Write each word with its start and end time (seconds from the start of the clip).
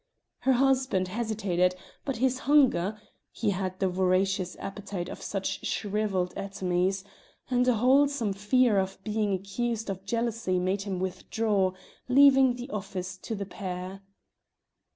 Her 0.39 0.53
husband 0.53 1.09
hesitated, 1.09 1.75
but 2.05 2.15
his 2.17 2.39
hunger 2.49 2.99
(he 3.31 3.51
had 3.51 3.77
the 3.79 3.87
voracious 3.87 4.57
appetite 4.57 5.07
of 5.07 5.21
such 5.21 5.63
shrivelled 5.63 6.33
atomies) 6.35 7.03
and 7.51 7.67
a 7.67 7.75
wholesome 7.75 8.33
fear 8.33 8.79
of 8.79 8.97
being 9.03 9.31
accused 9.31 9.91
of 9.91 10.03
jealousy 10.03 10.57
made 10.57 10.81
him 10.81 10.97
withdraw, 10.97 11.73
leaving 12.07 12.55
the 12.55 12.71
office 12.71 13.15
to 13.19 13.35
the 13.35 13.45
pair. 13.45 14.01